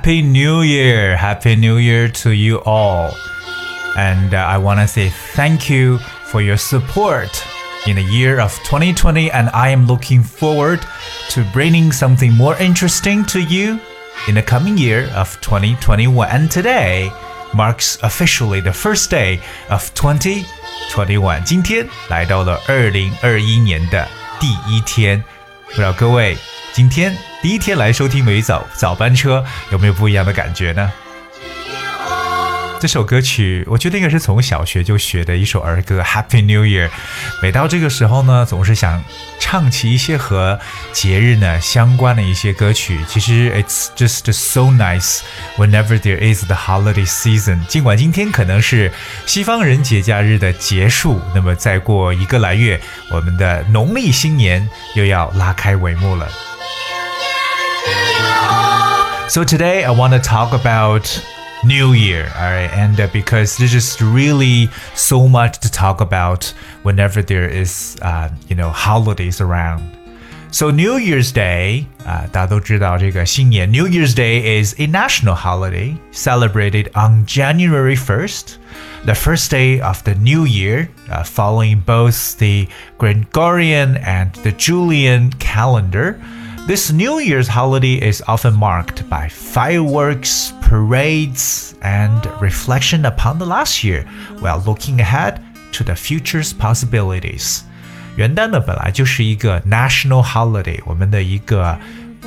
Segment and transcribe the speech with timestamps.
[0.00, 1.16] Happy New Year!
[1.18, 3.14] Happy New Year to you all.
[3.94, 7.28] And uh, I want to say thank you for your support
[7.86, 10.80] in the year of 2020, and I am looking forward
[11.28, 13.78] to bringing something more interesting to you
[14.26, 16.26] in the coming year of 2021.
[16.30, 17.10] And today
[17.52, 21.44] marks officially the first day of 2021.
[21.44, 24.08] 今天来到了2021年的
[24.40, 25.22] 第一天，
[25.66, 26.34] 不知道各位
[26.73, 30.89] 今天第一天来收听美早早班车，有没有不一样的感觉呢？
[32.79, 36.87] 这首歌曲，我觉得应该是从小学就学的一首儿歌《Happy New Year》。
[37.41, 39.03] 每到这个时候呢，总是想
[39.37, 40.57] 唱起一些和
[40.93, 42.99] 节日呢相关的一些歌曲。
[43.07, 45.19] 其实，It's just so nice
[45.57, 47.65] whenever there is the holiday season。
[47.67, 48.91] 尽管今天可能是
[49.27, 52.79] 西方人节假日的结束，那么再过一个来月，
[53.11, 56.27] 我们的农历新年又要拉开帷幕了。
[59.31, 61.07] So today I want to talk about
[61.63, 66.53] New Year, all right, and uh, because there's just really so much to talk about
[66.83, 69.97] whenever there is, uh, you know, holidays around.
[70.51, 72.27] So New Year's Day, uh,
[73.67, 78.57] New Year's Day is a national holiday celebrated on January 1st,
[79.05, 85.31] the first day of the new year, uh, following both the Gregorian and the Julian
[85.39, 86.19] calendar.
[86.66, 93.84] This New Year's holiday is often marked by fireworks, parades, and reflection upon the last
[93.84, 94.04] year
[94.40, 95.40] while looking ahead
[95.72, 97.60] to the future's possibilities.
[98.16, 101.78] 元旦呢，本来就是一个 national holiday，我们的一个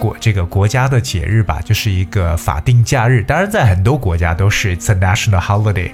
[0.00, 3.22] 国这个国家的节日吧，就是一个法定假日。
[3.22, 5.90] 当然，在很多国家都是 it's a national holiday，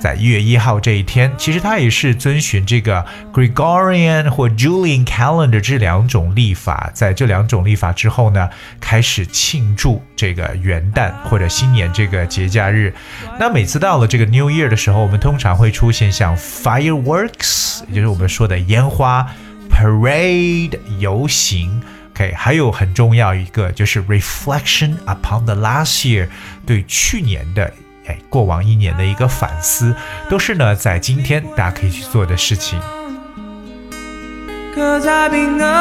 [0.00, 6.90] 在一月一号这一天，其实它也是遵循这个 Gregorian 或 Julian calendar 这两种历法。
[6.94, 8.48] 在这两种历法之后呢，
[8.78, 12.94] 开始庆祝这个元旦或者新年这个节假日。
[13.40, 19.26] 那每次到了这个 New Year 的时候，我们通常会出现像 fireworks，也就是我们说的烟花
[19.68, 21.82] parade 游行。
[22.18, 26.26] OK，还有很重要一个就是 reflection upon the last year，
[26.66, 27.72] 对去年的
[28.08, 29.94] 哎过往一年的一个反思，
[30.28, 32.76] 都是呢在今天大家可以去做的事情。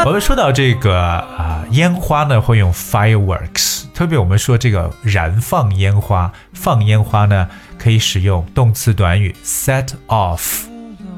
[0.06, 7.50] 我们说到这个啊、烟花呢，会用 fireworks，特别我们说这个燃放烟花、放烟花呢，
[7.80, 10.66] 可以使用动词短语 set off。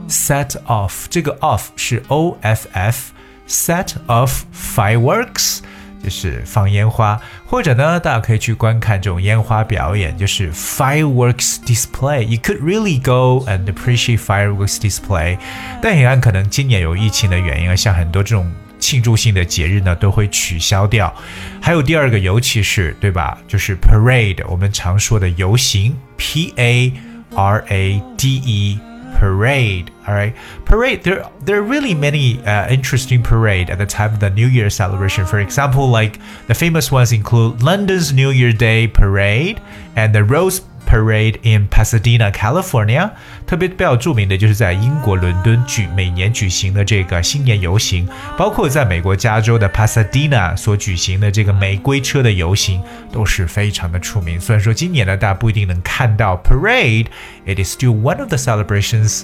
[0.07, 3.11] set off 这个 off 是 o f f。
[3.49, 5.59] Set of fireworks，
[6.01, 12.21] 就是放烟花，或者呢，大家可以去观看这种烟花表演，就是 fireworks display。
[12.21, 15.37] You could really go and appreciate fireworks display。
[15.81, 18.49] 但很可能今年有疫情的原因啊，像很多这种
[18.79, 21.13] 庆祝性的节日呢，都会取消掉。
[21.59, 26.93] 还有第二个，尤其是对吧，就是 parade，我们常说的游行，p a
[27.35, 28.88] r a d e。
[29.17, 29.91] Parade.
[30.07, 31.03] All right, parade.
[31.03, 34.69] There, there are really many uh, interesting parade at the time of the New Year
[34.69, 35.25] celebration.
[35.25, 39.61] For example, like the famous ones include London's New Year Day Parade
[39.95, 43.10] and the Rose Parade in Pasadena, California。
[43.46, 52.82] 特别比较着名的就是在英国伦敦举每年举行的这个新年游行，包括在美国加州的 Pasadena 所举行的这个玫瑰车的游行，
[53.12, 54.40] 都是非常的出名。
[54.40, 59.22] 虽然说今年呢，大家不一定能看到 parade，it is still one of the celebrations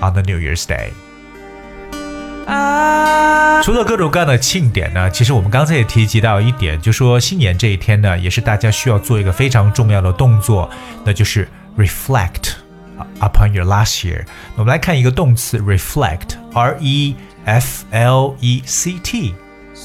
[0.00, 0.90] on the New Year's Day。
[3.63, 10.69] 除了各种各样的庆典呢，其实我们刚才也提及到一点，就说新年这一天呢，也是大家需要做一个非常重要的动作，
[11.05, 12.51] 那就是 reflect
[13.19, 14.25] upon your last year。
[14.55, 17.15] 我们来看一个动词 reflect，r e
[17.45, 19.33] f l e c t。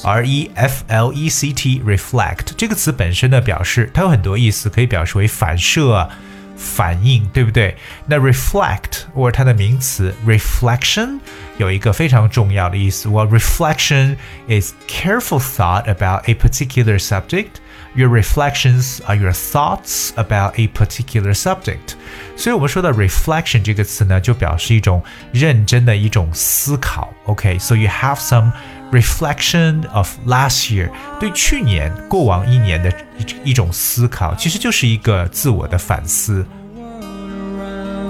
[0.05, 6.09] R E F L E C T reflect 这个词本身呢，表示它有很多意思，可以表示为反射、
[6.58, 7.76] 反应，对不对？
[8.06, 11.20] 那 reflect 或者它的名词 reflection
[11.58, 13.10] 有一个非常重要的意思。
[13.10, 14.18] Well, reflection
[14.48, 17.60] is careful thought about a particular subject.
[17.96, 21.96] Your reflections are your thoughts about a particular subject.
[22.36, 27.14] 所以我们说的 reflection 这个词呢，就表示一种认真的一种思考。
[27.26, 28.52] OK，so、okay, you have some
[28.93, 30.91] reflection of last year，
[31.21, 36.47] 对去年过往一年的一一种思考，其实就是一个自我的反思。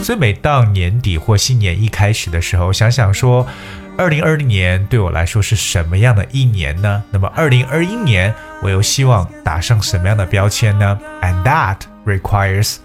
[0.01, 3.45] 所以每到年底或新年一开始的时候，想想说，
[3.97, 7.03] 二零二零年对我来说是什么样的一年呢？
[7.11, 8.33] 那么二零二一年
[8.63, 12.77] 我又希望打上什么样的标签呢？And that requires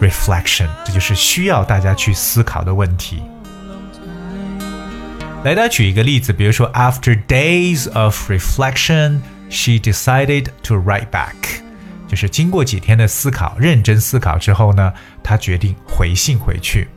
[0.00, 3.20] reflection，这就是需要大家去思考的问题。
[5.43, 9.19] 来，大家举一个例子，比如说，After days of reflection,
[9.49, 11.33] she decided to write back。
[12.07, 14.91] 就是经过几天的思考、认真思考之后呢，
[15.23, 16.87] 他决定回信回去。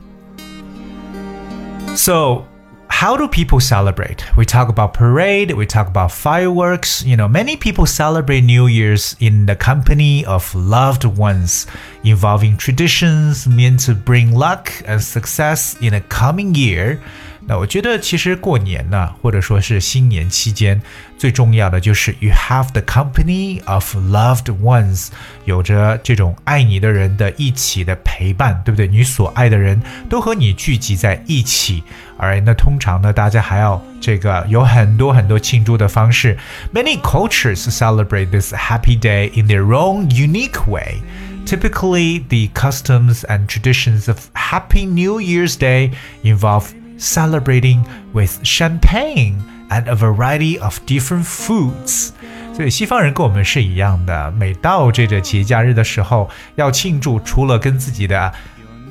[1.95, 2.45] So
[2.89, 4.19] how do people celebrate?
[4.35, 7.05] We talk about parade, we talk about fireworks.
[7.05, 11.65] You know, many people celebrate New Year's in the company of loved ones,
[12.03, 16.99] involving traditions meant to bring luck and success in a coming year.
[17.47, 20.81] 那我觉得其实过年呢，或者说是新年期间，
[21.17, 25.07] 最重要的就是 you have the company of loved ones，
[25.45, 28.87] 有着这种爱你的人的一起的陪伴，对不对？
[28.87, 31.83] 你所爱的人都和你聚集在一起，
[32.17, 36.37] 而那通常呢，大家还要这个有很多很多庆祝的方式。
[36.73, 41.01] Many cultures celebrate this happy day in their own unique way.
[41.45, 45.91] Typically, the customs and traditions of Happy New Year's Day
[46.23, 46.67] involve
[46.98, 49.36] celebrating with champagne
[49.70, 52.10] and a variety of different foods。
[52.54, 58.32] 所以西方人跟我们是一样的，每到这个节假日的时候，要庆祝，除了跟自己的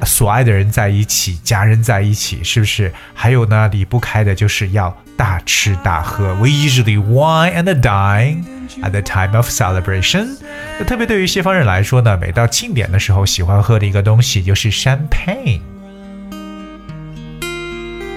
[0.03, 2.93] 所爱的人在一起，家人在一起，是不是？
[3.13, 6.33] 还有呢，离不开的就是要大吃大喝。
[6.35, 8.45] We usually wine and dine
[8.81, 10.37] at the time of celebration。
[10.79, 15.59] 那特别对于西方人来说呢，每到庆典的时候，喜欢喝的一个东西就是 champagne。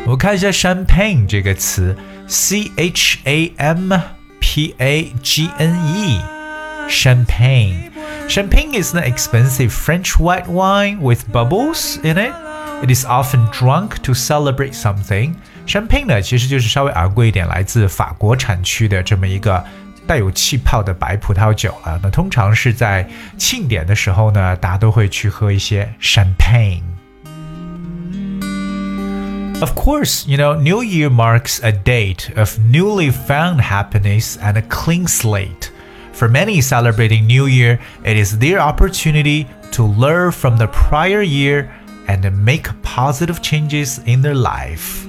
[0.09, 1.95] 我看一下 champagne 这个词，
[2.27, 3.99] c h a m
[4.39, 7.91] p a g n e。Champagne.
[8.27, 12.33] Champagne is an expensive French white wine with bubbles in it.
[12.83, 15.33] It is often drunk to celebrate something.
[15.65, 19.63] Champagne 呢，其实就是稍微昂贵一点，来自法国产区的这么一个
[20.05, 21.99] 带有气泡的白葡萄酒了。
[22.03, 26.81] 那通常是在庆典的时候呢，大家都会去喝一些 champagne。
[29.61, 34.61] of course, you know, New Year marks a date of newly found happiness and a
[34.61, 35.71] clean slate.
[36.13, 41.69] For many celebrating New Year, it is their opportunity to learn from the prior year
[42.07, 45.05] and make positive changes in their life.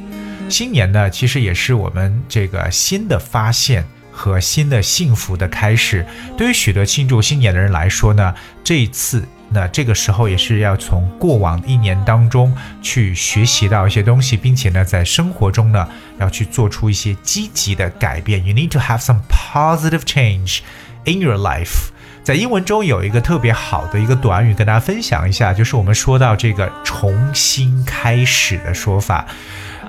[0.49, 6.05] 新年呢，其实也是我们这个新的发现和新的幸福的开始。
[6.37, 8.35] 对于许多庆祝新年的人来说呢，
[8.65, 15.88] 这一次 那这个时候也是要从过往一年当中去学习到一些东西，并且呢，在生活中呢
[16.20, 18.46] 要去做出一些积极的改变。
[18.46, 20.60] You need to have some positive change
[21.06, 21.90] in your life。
[22.24, 29.26] 在英文中有一个特别好的一个短语跟大家分享一下，就是我们说到这个重新开始的说法。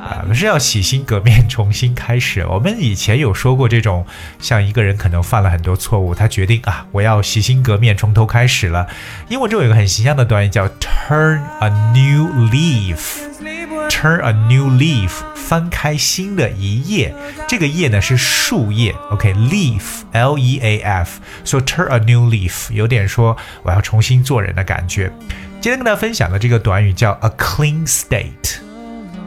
[0.02, 2.44] 啊，不是要洗心革面，重新开始。
[2.44, 4.04] 我们以前有说过这种，
[4.40, 8.88] 像一个人可能犯了很多错误，他决定啊，我要洗心革面，从头开始了。
[9.28, 17.14] 英文中有一个很形象的短语叫 turn a new leaf，turn a new leaf，翻开新的一页。
[17.46, 25.12] 这个叶呢是树叶，OK，leaf，L E A F，so turn a new leaf，有点说我要重新做人的感觉。
[25.60, 28.71] 今天跟大家分享的这个短语叫 a clean state。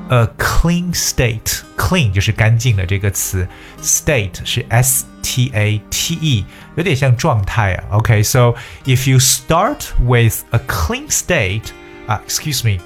[0.08, 3.48] a clean state。clean 就是干净的这个词，
[3.82, 6.44] state 是 s t a t e，
[6.76, 7.84] 有点像状态啊。
[7.92, 11.70] OK，so、okay, if you start with a clean state，
[12.06, 12.80] 啊，excuse me。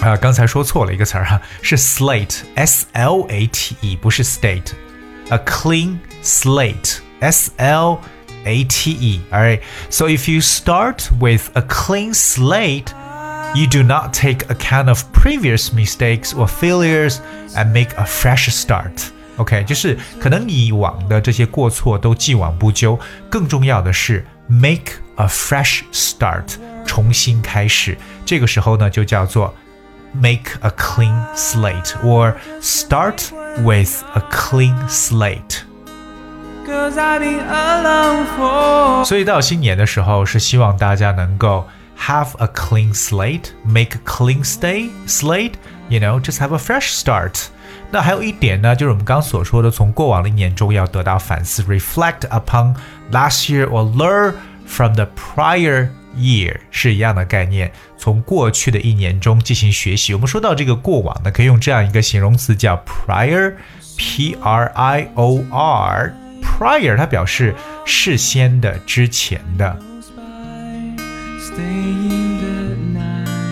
[0.00, 7.98] 啊，刚才说错了一个词儿哈，是 slate，s l a t e，不是 state，a clean slate，s l
[8.44, 12.92] a t e。Alright, so if you start with a clean slate。
[13.54, 17.18] you do not take account of previous mistakes or failures
[17.54, 19.10] and make a fresh start.
[19.36, 22.98] OK，就是可能以往的这些过错都既往不咎，
[23.30, 27.96] 更重要的是 make a fresh start，重新开始。
[28.26, 29.54] 这个时候呢，就叫做
[30.12, 33.30] make a clean slate or start
[33.62, 35.62] with a clean slate。
[39.04, 41.66] 所以到新年的时候，是希望大家能够。
[41.98, 45.54] have a clean slate, make a clean stay slate,
[45.88, 47.48] you know, just have a fresh start.
[47.90, 52.74] 那还有一点呢，就是我们刚所说的，从过往的一年中要得到反思，reflect upon
[53.10, 54.34] last year or learn
[54.66, 60.12] from the prior year 是一样的概念，从过去的一年中进行学习。
[60.12, 67.54] 我们说到这个过往呢，可以用这样一个形容词叫 prior，p r i o r，prior 它表示
[67.86, 69.78] 事先的、之前的。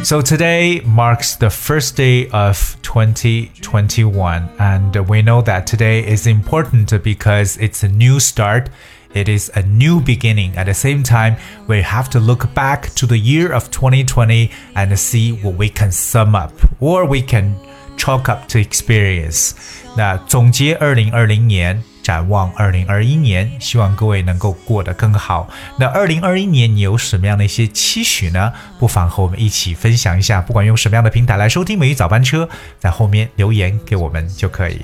[0.06, 7.02] So today marks the first day of 2021, and we know that today is important
[7.02, 8.70] because it's a new start.
[9.14, 10.56] It is a new beginning.
[10.56, 14.96] At the same time, we have to look back to the year of 2020 and
[14.96, 17.56] see what we can sum up or we can
[17.96, 19.54] chalk up to experience.
[19.96, 25.49] 那总结2020年 展望二零二一年，希望各位能够过得更好。
[25.77, 28.51] 那二零二一年你有什么样的一些期许呢？
[28.79, 30.41] 不妨和我们一起分享一下。
[30.41, 32.45] 不管用什么样的平台来收听《美语早班车》，
[32.79, 34.81] 在后面留言给我们就可以。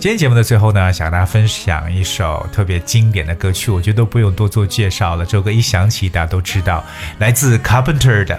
[0.00, 5.24] 今天节目的最后呢，想跟大家分享一首特别经典的歌曲，我觉得都不用多做介绍了。
[5.24, 6.84] 这首歌一响起，大家都知道，
[7.18, 8.38] 来自 Carpenter 的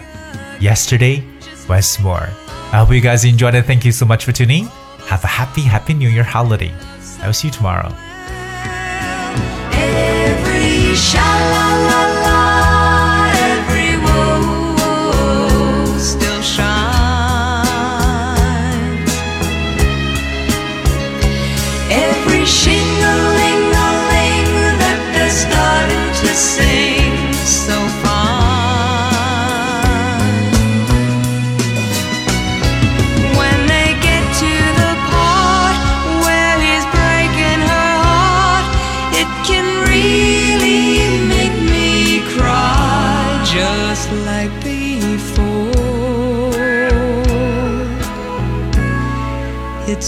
[0.62, 1.22] 《Yesterday
[1.68, 2.20] Once More》。
[2.76, 3.64] I hope you guys enjoyed it.
[3.64, 4.66] Thank you so much for tuning.
[5.08, 6.74] Have a happy, happy New Year holiday.
[7.22, 7.88] I'll see you tomorrow.